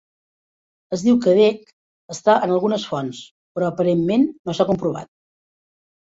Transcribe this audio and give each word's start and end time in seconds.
Es 0.95 1.01
diu 1.07 1.17
que 1.25 1.33
Dek 1.39 1.67
està 2.15 2.37
en 2.47 2.53
algunes 2.55 2.85
fonts, 2.91 3.19
però 3.57 3.67
aparentment 3.73 4.25
no 4.49 4.57
s'ha 4.61 4.67
comprovat. 4.71 5.11